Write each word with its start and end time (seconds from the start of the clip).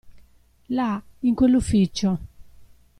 Là, 0.77 0.99
in 1.25 1.35
quell'ufficio. 1.37 2.13